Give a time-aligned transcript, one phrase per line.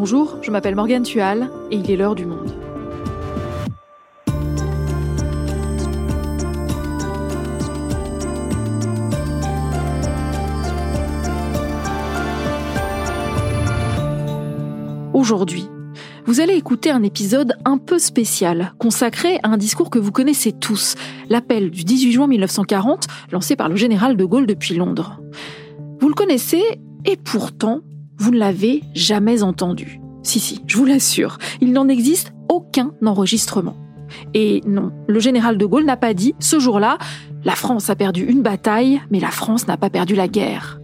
[0.00, 2.54] Bonjour, je m'appelle Morgane Tual et il est l'heure du monde.
[15.12, 15.68] Aujourd'hui,
[16.26, 20.52] vous allez écouter un épisode un peu spécial, consacré à un discours que vous connaissez
[20.52, 20.94] tous,
[21.28, 25.20] l'appel du 18 juin 1940, lancé par le général de Gaulle depuis Londres.
[25.98, 26.62] Vous le connaissez,
[27.04, 27.80] et pourtant,
[28.18, 30.00] vous ne l'avez jamais entendu.
[30.22, 33.76] Si, si, je vous l'assure, il n'en existe aucun enregistrement.
[34.34, 36.98] Et non, le général de Gaulle n'a pas dit, ce jour-là,
[37.44, 40.80] la France a perdu une bataille, mais la France n'a pas perdu la guerre.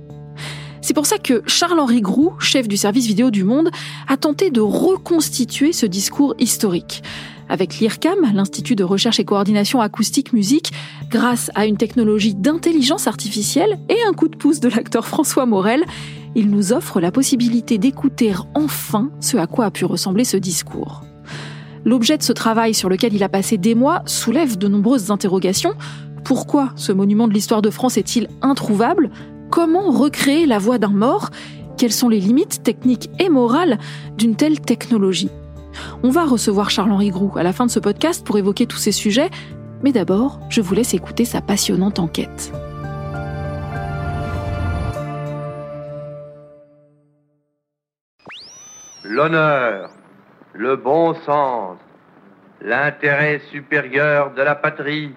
[0.82, 3.70] C'est pour ça que Charles-Henri Groux, chef du service vidéo du Monde,
[4.06, 7.02] a tenté de reconstituer ce discours historique.
[7.48, 10.72] Avec l'IRCAM, l'Institut de recherche et coordination acoustique musique,
[11.10, 15.84] grâce à une technologie d'intelligence artificielle et un coup de pouce de l'acteur François Morel,
[16.34, 21.02] il nous offre la possibilité d'écouter enfin ce à quoi a pu ressembler ce discours.
[21.84, 25.74] L'objet de ce travail sur lequel il a passé des mois soulève de nombreuses interrogations.
[26.24, 29.10] Pourquoi ce monument de l'histoire de France est-il introuvable?
[29.50, 31.30] Comment recréer la voix d'un mort?
[31.76, 33.78] Quelles sont les limites techniques et morales
[34.16, 35.30] d'une telle technologie?
[36.02, 38.92] On va recevoir Charles-Henri Groux à la fin de ce podcast pour évoquer tous ces
[38.92, 39.30] sujets,
[39.82, 42.52] mais d'abord, je vous laisse écouter sa passionnante enquête.
[49.06, 49.90] L'honneur,
[50.54, 51.76] le bon sens,
[52.62, 55.14] l'intérêt supérieur de la patrie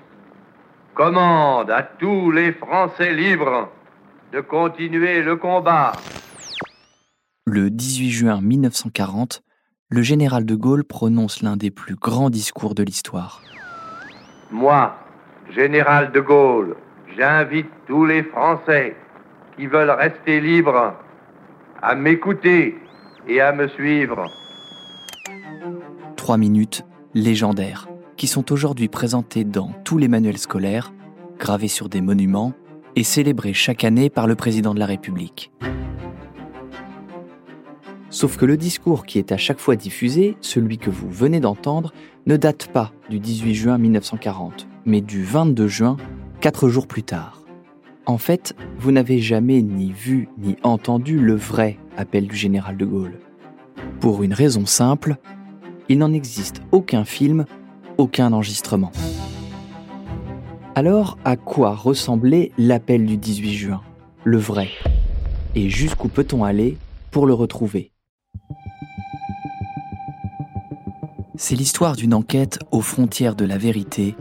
[0.93, 3.71] commandent à tous les Français libres
[4.33, 5.93] de continuer le combat.
[7.45, 9.41] Le 18 juin 1940,
[9.89, 13.41] le général de Gaulle prononce l'un des plus grands discours de l'histoire.
[14.51, 14.97] Moi,
[15.51, 16.75] général de Gaulle,
[17.17, 18.97] j'invite tous les Français
[19.55, 20.93] qui veulent rester libres
[21.81, 22.77] à m'écouter
[23.27, 24.25] et à me suivre.
[26.15, 26.83] Trois minutes
[27.13, 30.91] légendaires qui sont aujourd'hui présentées dans tous les manuels scolaires,
[31.37, 32.53] gravés sur des monuments
[32.95, 35.51] et célébré chaque année par le président de la République.
[38.09, 41.93] Sauf que le discours qui est à chaque fois diffusé, celui que vous venez d'entendre,
[42.25, 45.97] ne date pas du 18 juin 1940, mais du 22 juin,
[46.41, 47.36] quatre jours plus tard.
[48.07, 52.85] En fait, vous n'avez jamais ni vu ni entendu le vrai appel du général de
[52.85, 53.19] Gaulle.
[53.99, 55.17] Pour une raison simple,
[55.89, 57.43] il n'en existe aucun film,
[57.97, 58.93] aucun enregistrement.
[60.73, 63.81] Alors, à quoi ressemblait l'appel du 18 juin
[64.23, 64.69] Le vrai?
[65.53, 66.77] Et jusqu'où peut-on aller
[67.11, 67.91] pour le retrouver?
[71.35, 74.15] C'est l'histoire d'une enquête aux frontières de la vérité,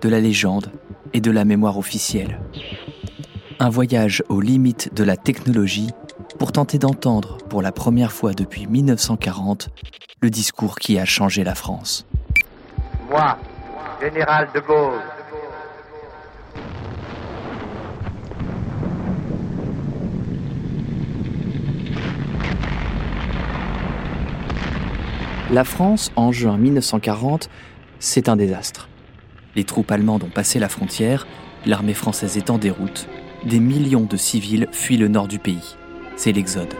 [0.00, 0.72] de la légende
[1.12, 2.40] et de la mémoire officielle.
[3.58, 5.88] Un voyage aux limites de la technologie
[6.38, 9.70] pour tenter d'entendre pour la première fois depuis 1940
[10.20, 12.06] le discours qui a changé la France.
[13.08, 13.38] Moi,
[14.02, 15.00] général de Gaulle,
[25.50, 27.48] La France, en juin 1940,
[28.00, 28.88] c'est un désastre.
[29.54, 31.26] Les troupes allemandes ont passé la frontière,
[31.64, 33.08] l'armée française est en déroute,
[33.46, 35.76] des millions de civils fuient le nord du pays.
[36.16, 36.74] C'est l'exode.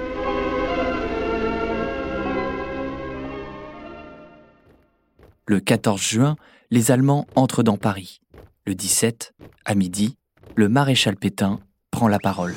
[5.47, 6.37] Le 14 juin,
[6.73, 8.21] les Allemands entrent dans Paris.
[8.67, 9.33] Le 17,
[9.65, 10.17] à midi,
[10.57, 11.61] le maréchal Pétain
[11.93, 12.55] prend la parole.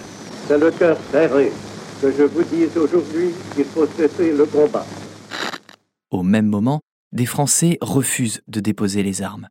[0.48, 1.52] C'est le cœur serré
[2.02, 4.86] que je vous dise aujourd'hui qu'il faut cesser le combat.
[6.10, 6.82] Au même moment,
[7.12, 9.50] des Français refusent de déposer les armes.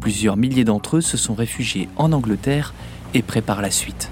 [0.00, 2.74] Plusieurs milliers d'entre eux se sont réfugiés en Angleterre
[3.14, 4.10] et préparent la suite.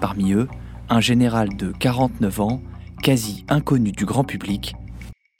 [0.00, 0.48] Parmi eux,
[0.88, 2.62] un général de 49 ans,
[3.02, 4.74] quasi inconnu du grand public,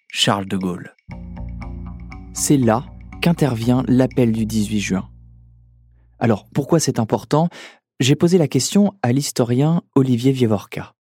[0.08, 0.94] Charles de Gaulle.
[2.32, 2.84] C'est là
[3.20, 5.08] qu'intervient l'appel du 18 juin.
[6.18, 7.48] Alors pourquoi c'est important?
[8.00, 10.94] J'ai posé la question à l'historien Olivier Vievorka.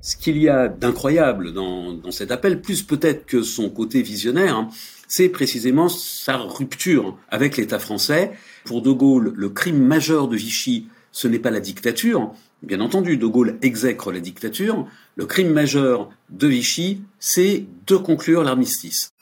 [0.00, 4.68] Ce qu'il y a d'incroyable dans, cet appel, plus peut-être que son côté visionnaire, hein,
[5.08, 8.32] c'est précisément sa rupture avec l'État français.
[8.64, 12.32] Pour De Gaulle, le crime majeur de Vichy, ce n'est pas la dictature.
[12.62, 14.86] Bien entendu, De Gaulle exècre la dictature.
[15.16, 19.12] Le crime majeur de Vichy, c'est de conclure l'armistice.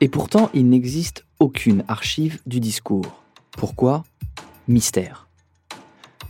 [0.00, 3.22] Et pourtant, il n'existe aucune archive du discours.
[3.52, 4.04] Pourquoi?
[4.66, 5.28] Mystère.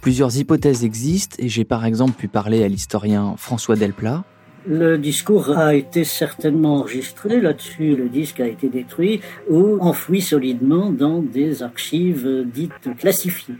[0.00, 4.24] Plusieurs hypothèses existent et j'ai par exemple pu parler à l'historien François Delplat.
[4.66, 9.20] Le discours a été certainement enregistré là-dessus, le disque a été détruit
[9.50, 13.56] ou enfoui solidement dans des archives dites classifiées.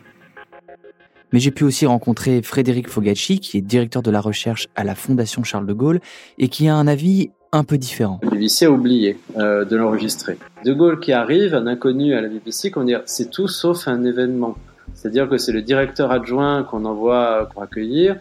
[1.33, 4.95] Mais j'ai pu aussi rencontrer Frédéric Fogacci, qui est directeur de la recherche à la
[4.95, 6.01] Fondation Charles de Gaulle
[6.39, 8.21] et qui a un avis un peu différent.
[8.23, 10.39] La BBC a oublié euh, de l'enregistrer.
[10.65, 14.05] De Gaulle qui arrive, un inconnu à la BBC, qu'on dire c'est tout sauf un
[14.05, 14.57] événement.
[14.95, 18.17] C'est-à-dire que c'est le directeur adjoint qu'on envoie pour accueillir.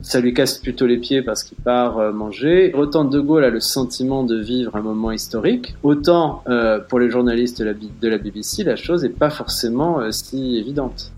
[0.00, 2.72] Ça lui casse plutôt les pieds parce qu'il part euh, manger.
[2.74, 7.10] Autant De Gaulle a le sentiment de vivre un moment historique, autant euh, pour les
[7.10, 11.12] journalistes de la, de la, BBC, la chose n'est pas forcément euh, si évidente.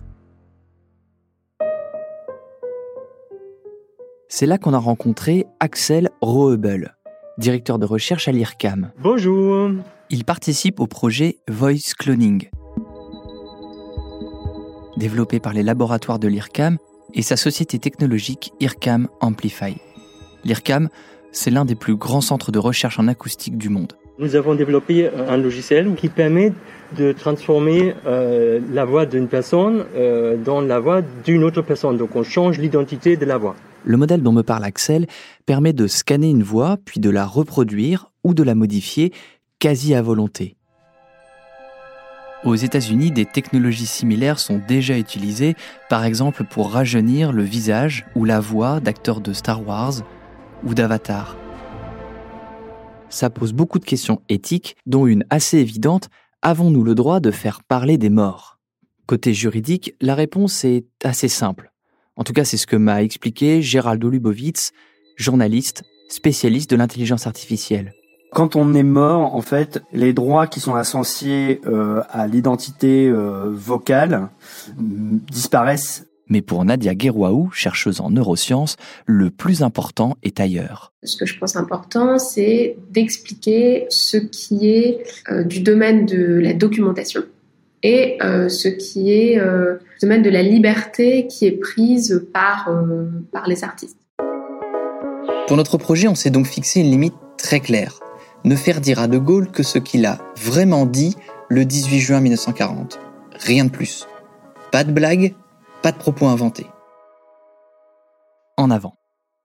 [4.29, 6.95] C'est là qu'on a rencontré Axel Roebel,
[7.37, 8.93] directeur de recherche à l'IRCAM.
[9.03, 9.73] Bonjour.
[10.09, 12.49] Il participe au projet Voice Cloning,
[14.97, 16.79] développé par les laboratoires de l'IRCAM
[17.15, 19.77] et sa société technologique IRCAM Amplify.
[20.45, 20.89] L'IRCAM,
[21.33, 23.95] c'est l'un des plus grands centres de recherche en acoustique du monde.
[24.19, 26.53] Nous avons développé un logiciel qui permet
[26.97, 31.97] de transformer euh, la voix d'une personne euh, dans la voix d'une autre personne.
[31.97, 33.57] Donc on change l'identité de la voix.
[33.85, 35.07] Le modèle dont me parle Axel
[35.47, 39.13] permet de scanner une voix, puis de la reproduire ou de la modifier
[39.59, 40.57] quasi à volonté.
[42.43, 45.57] Aux États-Unis, des technologies similaires sont déjà utilisées,
[45.91, 50.01] par exemple pour rajeunir le visage ou la voix d'acteurs de Star Wars
[50.65, 51.37] ou d'Avatar.
[53.11, 56.09] Ça pose beaucoup de questions éthiques, dont une assez évidente
[56.41, 58.59] avons-nous le droit de faire parler des morts?
[59.07, 61.73] Côté juridique, la réponse est assez simple.
[62.17, 64.73] En tout cas, c'est ce que m'a expliqué Gérald Lubovitz,
[65.17, 67.93] journaliste, spécialiste de l'intelligence artificielle.
[68.33, 73.51] Quand on est mort, en fait, les droits qui sont associés euh, à l'identité euh,
[73.51, 74.29] vocale
[74.77, 76.07] mm, disparaissent.
[76.29, 80.93] Mais pour Nadia Guerwaou, chercheuse en neurosciences, le plus important est ailleurs.
[81.03, 86.53] Ce que je pense important, c'est d'expliquer ce qui est euh, du domaine de la
[86.53, 87.25] documentation
[87.83, 92.71] et ce qui est du domaine de la liberté qui est prise par,
[93.33, 93.97] par les artistes.
[95.47, 97.99] Pour notre projet, on s'est donc fixé une limite très claire
[98.45, 101.17] ne faire dire à De Gaulle que ce qu'il a vraiment dit
[101.49, 102.99] le 18 juin 1940.
[103.39, 104.07] Rien de plus.
[104.73, 105.35] Pas de blague,
[105.83, 106.67] pas de propos inventés.
[108.57, 108.95] En avant.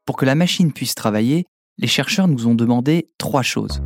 [0.05, 1.45] Pour que la machine puisse travailler,
[1.77, 3.81] les chercheurs nous ont demandé trois choses.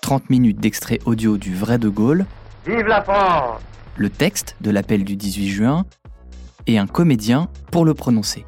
[0.00, 2.26] 30 minutes d'extrait audio du vrai De Gaulle.
[2.66, 3.60] Vive la France
[3.96, 5.84] Le texte de l'appel du 18 juin
[6.66, 8.44] et un comédien pour le prononcer.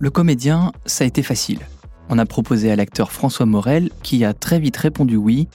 [0.00, 1.60] Le comédien, ça a été facile.
[2.10, 5.46] On a proposé à l'acteur François Morel qui a très vite répondu oui,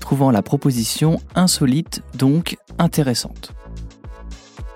[0.00, 3.52] trouvant la proposition insolite donc intéressante.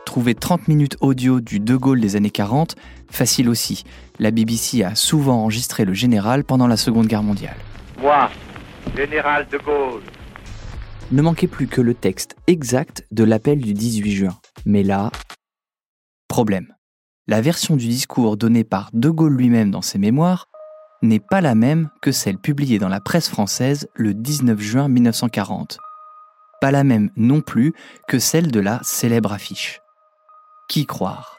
[0.04, 2.76] Trouver 30 minutes audio du De Gaulle des années 40,
[3.10, 3.82] facile aussi.
[4.20, 7.56] La BBC a souvent enregistré le général pendant la Seconde Guerre mondiale.
[8.00, 8.30] Moi,
[8.96, 10.02] général De Gaulle.
[11.10, 14.38] Ne manquait plus que le texte exact de l'appel du 18 juin.
[14.66, 15.10] Mais là,
[16.28, 16.74] problème.
[17.26, 20.46] La version du discours donnée par De Gaulle lui-même dans ses mémoires
[21.04, 25.78] n'est pas la même que celle publiée dans la presse française le 19 juin 1940.
[26.60, 27.74] Pas la même non plus
[28.08, 29.80] que celle de la célèbre affiche.
[30.68, 31.38] Qui croire?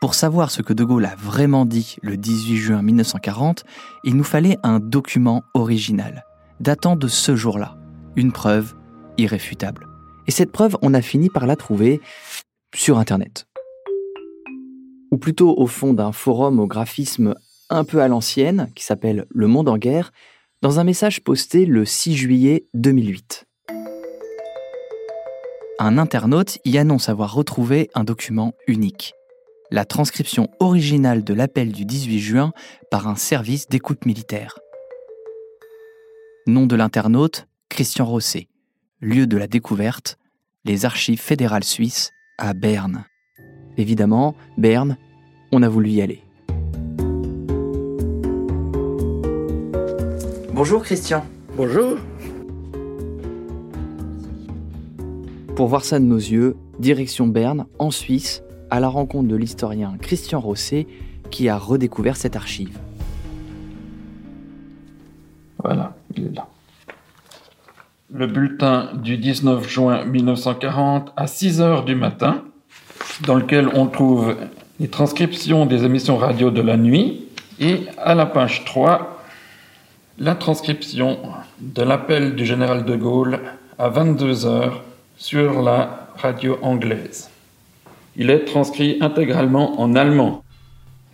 [0.00, 3.64] Pour savoir ce que De Gaulle a vraiment dit le 18 juin 1940,
[4.04, 6.24] il nous fallait un document original,
[6.60, 7.76] datant de ce jour-là,
[8.14, 8.74] une preuve
[9.18, 9.88] irréfutable.
[10.26, 12.00] Et cette preuve, on a fini par la trouver
[12.74, 13.46] sur Internet.
[15.10, 17.34] Ou plutôt au fond d'un forum au graphisme
[17.70, 20.12] un peu à l'ancienne, qui s'appelle Le Monde en guerre,
[20.62, 23.46] dans un message posté le 6 juillet 2008.
[25.78, 29.14] Un internaute y annonce avoir retrouvé un document unique,
[29.70, 32.52] la transcription originale de l'appel du 18 juin
[32.90, 34.58] par un service d'écoute militaire.
[36.46, 38.48] Nom de l'internaute, Christian Rosset.
[39.00, 40.18] Lieu de la découverte,
[40.64, 43.04] les archives fédérales suisses à Berne.
[43.76, 44.96] Évidemment, Berne,
[45.52, 46.22] on a voulu y aller.
[50.54, 51.26] Bonjour Christian.
[51.56, 51.96] Bonjour.
[55.56, 59.96] Pour voir ça de nos yeux, direction Berne, en Suisse, à la rencontre de l'historien
[60.00, 60.86] Christian Rosset
[61.32, 62.78] qui a redécouvert cette archive.
[65.58, 66.46] Voilà, il est là.
[68.12, 72.44] Le bulletin du 19 juin 1940 à 6 heures du matin,
[73.26, 74.36] dans lequel on trouve
[74.78, 77.24] les transcriptions des émissions radio de la nuit,
[77.58, 79.13] et à la page 3,
[80.18, 81.18] la transcription
[81.60, 83.40] de l'appel du général de Gaulle
[83.78, 84.82] à 22 heures
[85.16, 87.30] sur la radio anglaise.
[88.16, 90.44] Il est transcrit intégralement en allemand.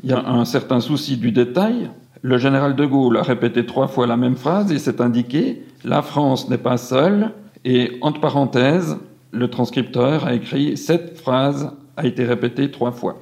[0.03, 1.91] Il y a un certain souci du détail.
[2.21, 6.03] Le général de Gaulle a répété trois fois la même phrase et s'est indiqué La
[6.03, 7.31] France n'est pas seule.
[7.65, 8.99] Et entre parenthèses,
[9.31, 13.17] le transcripteur a écrit Cette phrase a été répété trois fois.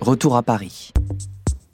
[0.00, 0.92] Retour à Paris.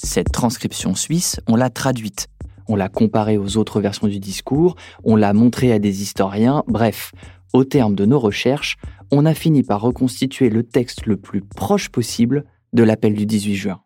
[0.06, 2.28] Cette transcription suisse, on l'a traduite.
[2.68, 7.10] On l'a comparée aux autres versions du discours, on l'a montrée à des historiens, bref,
[7.52, 8.76] au terme de nos recherches,
[9.10, 13.56] on a fini par reconstituer le texte le plus proche possible de l'appel du 18
[13.56, 13.80] juin.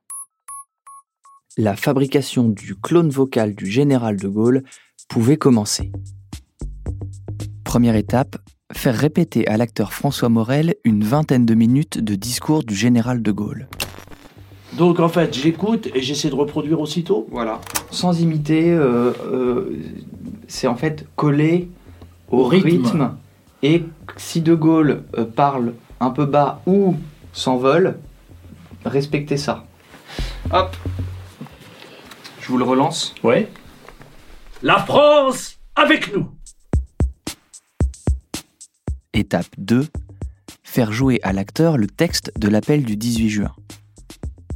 [1.57, 4.63] La fabrication du clone vocal du général de Gaulle
[5.09, 5.91] pouvait commencer.
[7.65, 8.37] Première étape,
[8.73, 13.33] faire répéter à l'acteur François Morel une vingtaine de minutes de discours du général de
[13.33, 13.69] Gaulle.
[14.75, 17.27] Donc en fait, j'écoute et j'essaie de reproduire aussitôt.
[17.31, 17.61] Voilà.
[17.91, 19.77] Sans imiter, euh, euh,
[20.49, 21.69] c'est en fait coller
[22.31, 22.69] au, Au rythme.
[22.69, 23.17] rythme.
[23.63, 23.85] Et
[24.17, 26.95] si De Gaulle euh, parle un peu bas ou
[27.33, 27.99] s'envole,
[28.85, 29.67] respectez ça.
[30.53, 30.77] Hop.
[32.41, 33.15] Je vous le relance.
[33.23, 33.49] Ouais.
[34.63, 36.29] La France avec nous.
[39.13, 39.87] Étape 2.
[40.63, 43.53] Faire jouer à l'acteur le texte de l'appel du 18 juin.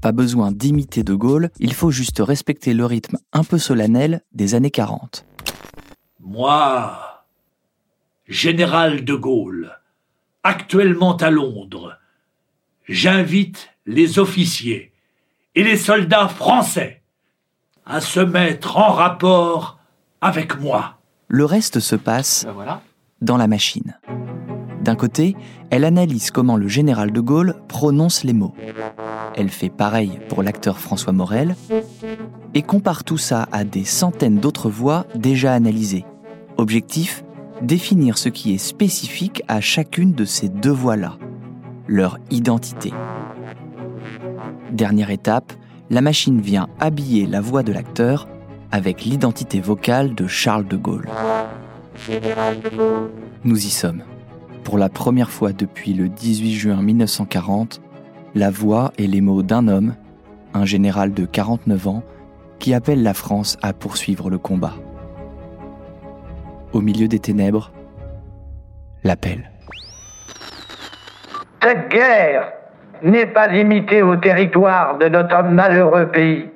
[0.04, 4.54] Pas besoin d'imiter De Gaulle, il faut juste respecter le rythme un peu solennel des
[4.54, 5.24] années 40.
[6.20, 7.24] Moi,
[8.28, 9.72] général de Gaulle,
[10.42, 11.96] actuellement à Londres,
[12.86, 14.92] j'invite les officiers
[15.54, 17.00] et les soldats français
[17.86, 19.78] à se mettre en rapport
[20.20, 20.98] avec moi.
[21.28, 22.82] Le reste se passe Ben voilà.
[23.22, 23.98] dans la machine.
[24.84, 25.34] D'un côté,
[25.70, 28.52] elle analyse comment le général de Gaulle prononce les mots.
[29.34, 31.56] Elle fait pareil pour l'acteur François Morel
[32.52, 36.04] et compare tout ça à des centaines d'autres voix déjà analysées.
[36.58, 37.24] Objectif
[37.62, 41.16] définir ce qui est spécifique à chacune de ces deux voix-là,
[41.86, 42.92] leur identité.
[44.70, 45.54] Dernière étape,
[45.88, 48.28] la machine vient habiller la voix de l'acteur
[48.70, 51.08] avec l'identité vocale de Charles de Gaulle.
[53.44, 54.02] Nous y sommes.
[54.64, 57.82] Pour la première fois depuis le 18 juin 1940,
[58.34, 59.94] la voix et les mots d'un homme,
[60.54, 62.02] un général de 49 ans,
[62.58, 64.72] qui appelle la France à poursuivre le combat.
[66.72, 67.72] Au milieu des ténèbres,
[69.04, 69.50] l'appel.
[71.62, 72.50] Cette guerre
[73.02, 76.48] n'est pas limitée au territoire de notre malheureux pays.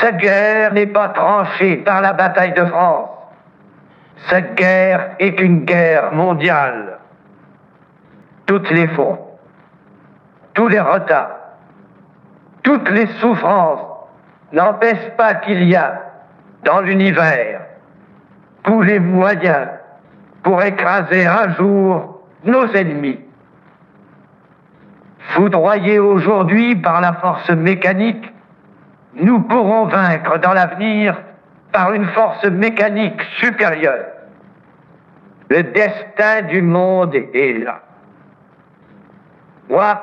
[0.00, 3.10] Cette guerre n'est pas tranchée par la bataille de France.
[4.28, 6.98] Cette guerre est une guerre mondiale.
[8.46, 9.20] Toutes les fautes,
[10.54, 11.36] tous les retards,
[12.62, 13.86] toutes les souffrances
[14.52, 16.02] n'empêchent pas qu'il y a
[16.64, 17.60] dans l'univers
[18.62, 19.68] tous les moyens
[20.42, 23.18] pour écraser un jour nos ennemis.
[25.34, 28.32] Foudroyés aujourd'hui par la force mécanique,
[29.14, 31.16] nous pourrons vaincre dans l'avenir
[31.72, 34.06] par une force mécanique supérieure.
[35.48, 37.80] Le destin du monde est là.
[39.68, 40.00] Moi,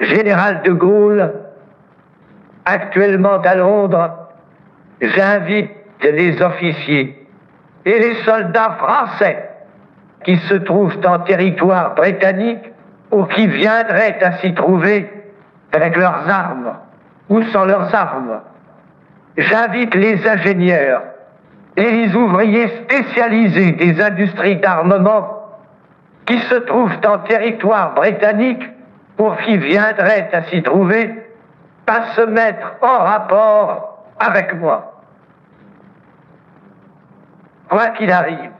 [0.00, 1.32] général de Gaulle,
[2.64, 4.10] actuellement à Londres,
[5.00, 5.70] j'invite
[6.02, 7.26] les officiers
[7.84, 9.50] et les soldats français
[10.24, 12.72] qui se trouvent en territoire britannique
[13.10, 15.10] ou qui viendraient à s'y trouver
[15.72, 16.74] avec leurs armes
[17.28, 18.40] ou sans leurs armes?
[19.36, 21.02] J'invite les ingénieurs
[21.76, 25.40] et les ouvriers spécialisés des industries d'armement
[26.26, 28.62] qui se trouvent en territoire britannique
[29.18, 31.22] ou qui viendraient à s'y trouver
[31.86, 35.02] à se mettre en rapport avec moi.
[37.68, 38.50] Quoi qu'il arrive,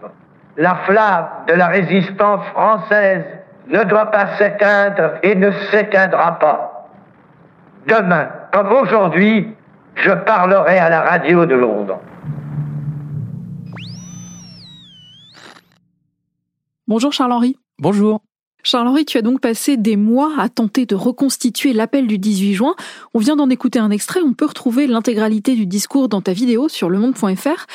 [0.57, 3.25] la flamme de la résistance française
[3.69, 6.89] ne doit pas s'éteindre et ne s'éteindra pas.
[7.87, 9.55] Demain, comme aujourd'hui,
[9.97, 12.01] je parlerai à la radio de Londres.
[16.87, 17.57] Bonjour Charles-Henri.
[17.79, 18.21] Bonjour.
[18.63, 22.75] Charles-Henri, tu as donc passé des mois à tenter de reconstituer l'appel du 18 juin.
[23.13, 26.69] On vient d'en écouter un extrait, on peut retrouver l'intégralité du discours dans ta vidéo
[26.69, 27.67] sur lemonde.fr.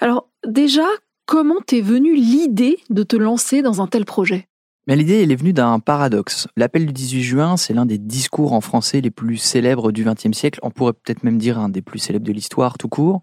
[0.00, 0.86] Alors déjà,
[1.26, 4.48] comment t'es venue l'idée de te lancer dans un tel projet?
[4.88, 6.48] Mais l'idée, elle est venue d'un paradoxe.
[6.56, 10.36] L'appel du 18 juin, c'est l'un des discours en français les plus célèbres du XXe
[10.36, 10.58] siècle.
[10.64, 13.20] On pourrait peut-être même dire un des plus célèbres de l'histoire tout court.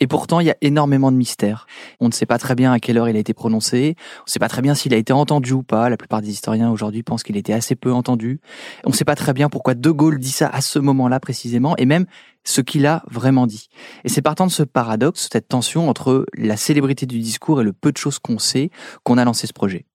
[0.00, 1.68] Et pourtant, il y a énormément de mystères.
[2.00, 3.94] On ne sait pas très bien à quelle heure il a été prononcé.
[4.18, 5.88] On ne sait pas très bien s'il a été entendu ou pas.
[5.88, 8.40] La plupart des historiens aujourd'hui pensent qu'il était assez peu entendu.
[8.84, 11.76] On ne sait pas très bien pourquoi De Gaulle dit ça à ce moment-là précisément,
[11.76, 12.06] et même
[12.42, 13.68] ce qu'il a vraiment dit.
[14.02, 17.72] Et c'est partant de ce paradoxe, cette tension entre la célébrité du discours et le
[17.72, 18.70] peu de choses qu'on sait,
[19.04, 19.86] qu'on a lancé ce projet.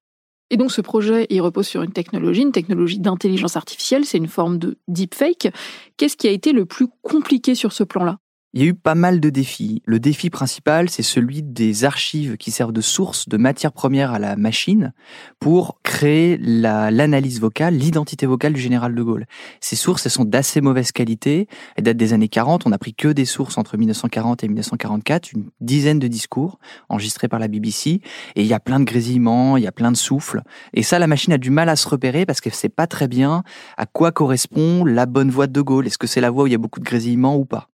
[0.52, 4.28] Et donc ce projet, il repose sur une technologie, une technologie d'intelligence artificielle, c'est une
[4.28, 5.48] forme de deepfake.
[5.96, 8.20] Qu'est-ce qui a été le plus compliqué sur ce plan-là?
[8.54, 9.82] Il y a eu pas mal de défis.
[9.86, 14.20] Le défi principal, c'est celui des archives qui servent de source de matière première à
[14.20, 14.92] la machine
[15.40, 19.26] pour créer l'analyse vocale, l'identité vocale du général de Gaulle.
[19.62, 21.48] Ces sources, elles sont d'assez mauvaise qualité.
[21.78, 22.68] Elles datent des années 40.
[22.68, 27.30] On a pris que des sources entre 1940 et 1944, une dizaine de discours enregistrés
[27.30, 28.02] par la BBC.
[28.36, 30.42] Et il y a plein de grésillements, il y a plein de souffles.
[30.74, 33.08] Et ça, la machine a du mal à se repérer parce qu'elle sait pas très
[33.08, 33.44] bien
[33.78, 35.88] à quoi correspond la bonne voix de De Gaulle.
[35.88, 37.71] Est-ce que c'est la voix où il y a beaucoup de grésillements ou pas?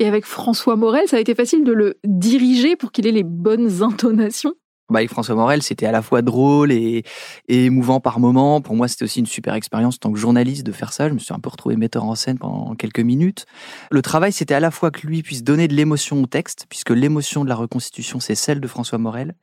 [0.00, 3.22] Et avec François Morel, ça a été facile de le diriger pour qu'il ait les
[3.22, 4.54] bonnes intonations
[4.88, 7.04] bah, avec François Morel, c'était à la fois drôle et,
[7.46, 8.60] émouvant par moments.
[8.60, 11.08] Pour moi, c'était aussi une super expérience en tant que journaliste de faire ça.
[11.08, 13.46] Je me suis un peu retrouvé metteur en scène pendant quelques minutes.
[13.92, 16.90] Le travail, c'était à la fois que lui puisse donner de l'émotion au texte, puisque
[16.90, 19.36] l'émotion de la reconstitution, c'est celle de François Morel,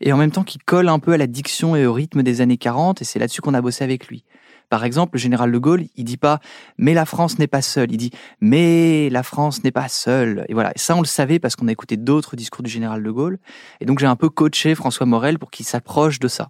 [0.00, 2.40] et en même temps qu'il colle un peu à la diction et au rythme des
[2.40, 4.22] années 40, et c'est là-dessus qu'on a bossé avec lui.
[4.70, 6.40] Par exemple, le général de Gaulle, il dit pas
[6.78, 10.44] mais la France n'est pas seule, il dit mais la France n'est pas seule.
[10.48, 13.10] Et voilà, ça on le savait parce qu'on a écouté d'autres discours du général de
[13.10, 13.38] Gaulle.
[13.80, 16.48] Et donc j'ai un peu coaché François Morel pour qu'il s'approche de ça.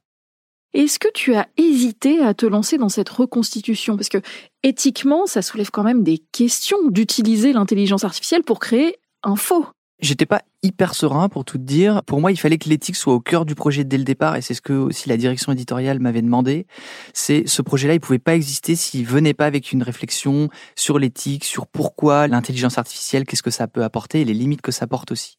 [0.75, 3.97] Est-ce que tu as hésité à te lancer dans cette reconstitution?
[3.97, 4.18] Parce que
[4.64, 9.66] éthiquement, ça soulève quand même des questions d'utiliser l'intelligence artificielle pour créer un faux.
[10.04, 12.02] J'étais pas hyper serein pour tout te dire.
[12.02, 14.42] Pour moi, il fallait que l'éthique soit au cœur du projet dès le départ, et
[14.42, 16.66] c'est ce que aussi la direction éditoriale m'avait demandé.
[17.14, 21.44] C'est ce projet-là, il pouvait pas exister s'il venait pas avec une réflexion sur l'éthique,
[21.44, 25.11] sur pourquoi l'intelligence artificielle, qu'est-ce que ça peut apporter, et les limites que ça porte
[25.11, 25.38] aussi.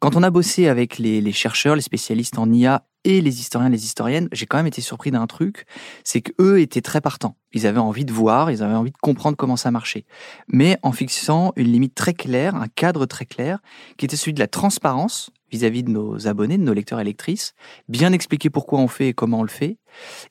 [0.00, 3.68] Quand on a bossé avec les, les chercheurs, les spécialistes en IA et les historiens,
[3.68, 5.66] les historiennes, j'ai quand même été surpris d'un truc,
[6.04, 7.36] c'est qu'eux étaient très partants.
[7.52, 10.04] Ils avaient envie de voir, ils avaient envie de comprendre comment ça marchait.
[10.48, 13.58] Mais en fixant une limite très claire, un cadre très clair,
[13.96, 17.54] qui était celui de la transparence vis-à-vis de nos abonnés, de nos lecteurs et lectrices,
[17.88, 19.78] bien expliquer pourquoi on fait et comment on le fait,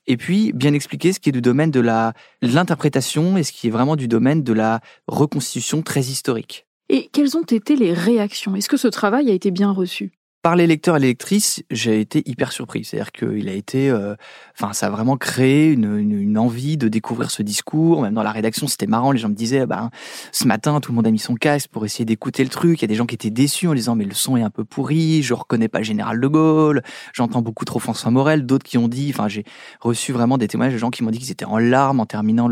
[0.07, 3.67] et puis bien expliquer ce qui est du domaine de la l'interprétation et ce qui
[3.67, 6.67] est vraiment du domaine de la reconstitution très historique.
[6.87, 8.55] Et quelles ont été les réactions?
[8.55, 10.18] Est-ce que ce travail a été bien reçu?
[10.41, 12.85] Par les lecteurs et les lectrices, j'ai été hyper surpris.
[12.85, 14.15] C'est-à-dire qu'il a été, euh,
[14.57, 18.01] enfin, ça a vraiment créé une, envie de découvrir ce discours.
[18.01, 19.11] Même dans la rédaction, c'était marrant.
[19.11, 19.89] Les gens me disaient, bah,
[20.31, 22.79] ce matin, tout le monde a mis son casque pour essayer d'écouter le truc.
[22.79, 24.49] Il y a des gens qui étaient déçus en disant, mais le son est un
[24.49, 25.23] peu pourri.
[25.23, 26.83] Je reconnais pas général de Gaulle.
[27.13, 28.45] J'entends beaucoup trop François Morel.
[28.45, 29.43] D'autres qui ont dit, enfin, j'ai
[29.81, 32.49] reçu vraiment des témoignages de gens qui m'ont dit qu'ils étaient en larmes en terminant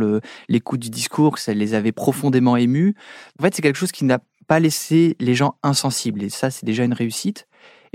[0.50, 2.96] l'écoute du discours, que ça les avait profondément émus.
[3.40, 6.24] En fait, c'est quelque chose qui n'a pas laissé les gens insensibles.
[6.24, 7.47] Et ça, c'est déjà une réussite.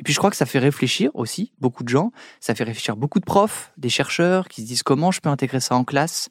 [0.03, 2.11] Et puis je crois que ça fait réfléchir aussi beaucoup de gens.
[2.41, 5.61] Ça fait réfléchir beaucoup de profs, des chercheurs qui se disent comment je peux intégrer
[5.61, 6.29] ça en classe.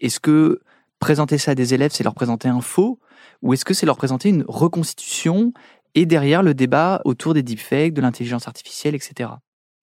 [0.00, 0.62] Est-ce que
[1.00, 2.98] présenter ça à des élèves, c'est leur présenter un faux
[3.42, 5.52] ou est-ce que c'est leur présenter une reconstitution
[5.94, 9.32] et derrière le débat autour des deepfakes, de l'intelligence artificielle, etc.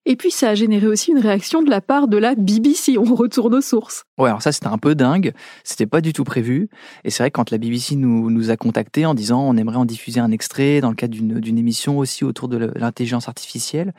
[0.10, 2.98] Et puis ça a généré aussi une réaction de la part de la BBC.
[2.98, 4.06] On retourne aux sources.
[4.18, 5.34] Ouais, alors ça c'était un peu dingue.
[5.66, 6.70] C'était pas du tout prévu.
[7.04, 9.76] Et c'est vrai que quand la BBC nous, nous a contactés en disant on aimerait
[9.76, 13.94] en diffuser un extrait dans le cadre d'une émission aussi autour de l'intelligence artificielle,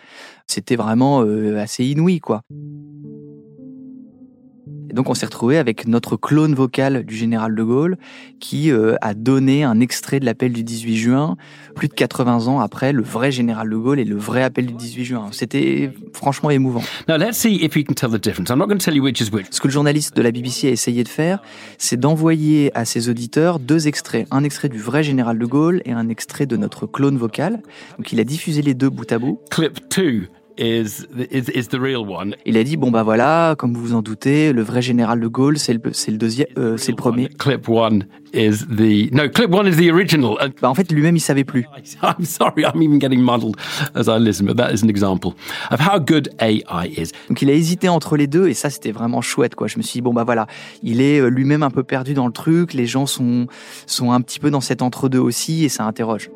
[0.47, 2.41] c'était vraiment euh, assez inouï quoi.
[4.91, 7.99] Et donc on s'est retrouvé avec notre clone vocal du général de Gaulle
[8.41, 11.37] qui euh, a donné un extrait de l'appel du 18 juin,
[11.75, 14.75] plus de 80 ans après le vrai général de Gaulle et le vrai appel du
[14.75, 15.27] 18 juin.
[15.33, 16.83] C'était franchement émouvant.
[19.51, 21.43] Ce que le journaliste de la BBC a essayé de faire,
[21.77, 25.93] c'est d'envoyer à ses auditeurs deux extraits, un extrait du vrai général de Gaulle et
[25.93, 27.63] un extrait de notre clone vocal.
[27.99, 29.41] Donc il a diffusé les deux bout à bout.
[29.51, 34.83] Clip 2 il a dit bon bah voilà, comme vous vous en doutez, le vrai
[34.83, 37.29] général de Gaulle, c'est le c'est le deuxième, euh, c'est le premier.
[37.29, 40.37] Clip one is the no clip one is the original.
[40.61, 41.67] Bah en fait lui-même il savait plus.
[42.03, 43.57] I'm sorry, I'm even getting muddled
[43.95, 45.35] as I listen, but that is an example
[45.71, 47.13] of how good AI is.
[47.29, 49.69] Donc il a hésité entre les deux et ça c'était vraiment chouette quoi.
[49.69, 50.47] Je me suis dit bon bah voilà,
[50.83, 53.47] il est euh, lui-même un peu perdu dans le truc, les gens sont
[53.87, 56.31] sont un petit peu dans cet entre-deux aussi et ça interroge.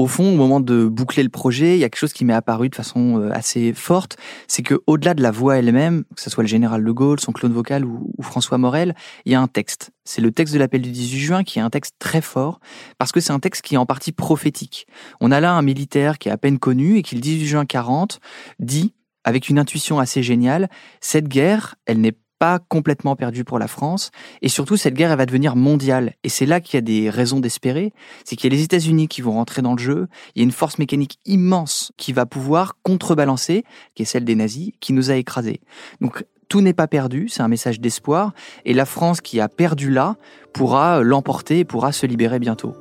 [0.00, 2.32] Au fond, au moment de boucler le projet, il y a quelque chose qui m'est
[2.32, 4.16] apparu de façon euh, assez forte,
[4.48, 7.32] c'est que au-delà de la voix elle-même, que ce soit le général de Gaulle, son
[7.32, 8.94] clone vocal ou, François Morel,
[9.26, 9.90] il y a un texte.
[10.04, 12.60] C'est le texte de l'appel du 18 juin qui est un texte très fort
[12.96, 14.86] parce que c'est un texte qui est en partie prophétique.
[15.20, 17.66] On a là un militaire qui est à peine connu et qui le 18 juin
[17.66, 18.20] 40
[18.58, 20.70] dit avec une intuition assez géniale,
[21.02, 24.10] cette guerre, elle n'est pas complètement perdu pour la France.
[24.42, 26.14] Et surtout, cette guerre, elle va devenir mondiale.
[26.24, 27.92] Et c'est là qu'il y a des raisons d'espérer.
[28.24, 30.08] C'est qu'il y a les États-Unis qui vont rentrer dans le jeu.
[30.34, 33.62] Il y a une force mécanique immense qui va pouvoir contrebalancer,
[33.94, 35.60] qui est celle des nazis, qui nous a écrasés.
[36.00, 38.32] Donc, tout n'est pas perdu, c'est un message d'espoir.
[38.64, 40.16] Et la France qui a perdu là
[40.54, 42.74] pourra l'emporter et pourra se libérer bientôt.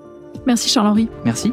[0.47, 1.09] Merci Charles-Henri.
[1.25, 1.51] Merci.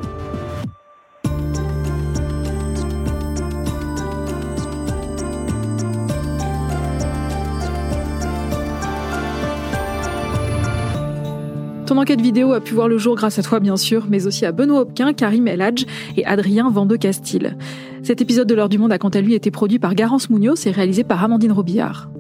[11.88, 14.44] Son enquête vidéo a pu voir le jour grâce à toi, bien sûr, mais aussi
[14.44, 17.57] à Benoît Hopquin, Karim Eladj et Adrien Vandecastil.
[18.03, 20.66] Cet épisode de l'heure du monde a quant à lui été produit par Garance Munoz
[20.66, 22.11] et réalisé par Amandine Robillard.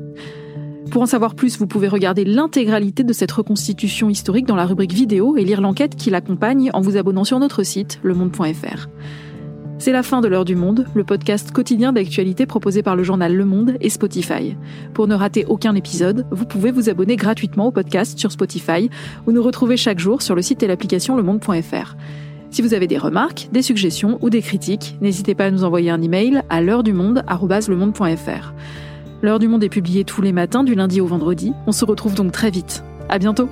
[0.92, 4.92] Pour en savoir plus, vous pouvez regarder l'intégralité de cette reconstitution historique dans la rubrique
[4.92, 8.86] vidéo et lire l'enquête qui l'accompagne en vous abonnant sur notre site, lemonde.fr.
[9.78, 13.34] C'est la fin de l'heure du monde, le podcast quotidien d'actualité proposé par le journal
[13.34, 14.56] Le Monde et Spotify.
[14.94, 18.90] Pour ne rater aucun épisode, vous pouvez vous abonner gratuitement au podcast sur Spotify
[19.26, 21.94] ou nous retrouver chaque jour sur le site et l'application lemonde.fr.
[22.50, 25.90] Si vous avez des remarques, des suggestions ou des critiques, n'hésitez pas à nous envoyer
[25.90, 28.54] un email à l'heure du monde @lemonde.fr.
[29.22, 31.52] L'heure du monde est publiée tous les matins du lundi au vendredi.
[31.66, 32.82] On se retrouve donc très vite.
[33.08, 33.48] À bientôt.